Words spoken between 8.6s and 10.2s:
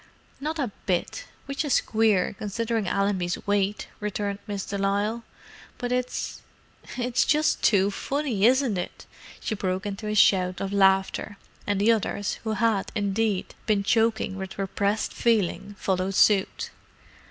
it!" She broke into a